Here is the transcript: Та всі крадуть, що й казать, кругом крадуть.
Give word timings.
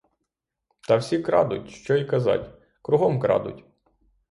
Та 0.87 0.95
всі 0.97 1.19
крадуть, 1.19 1.69
що 1.69 1.95
й 1.95 2.05
казать, 2.05 2.49
кругом 2.81 3.19
крадуть. 3.19 3.63